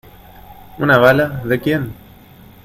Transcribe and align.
¿una 0.79 0.97
bala, 0.97 1.43
de 1.45 1.61
quién? 1.61 1.93